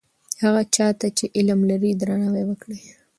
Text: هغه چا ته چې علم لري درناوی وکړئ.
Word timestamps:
هغه 0.43 0.61
چا 0.75 0.87
ته 0.99 1.07
چې 1.17 1.25
علم 1.35 1.59
لري 1.69 1.91
درناوی 1.99 2.43
وکړئ. 2.47 2.81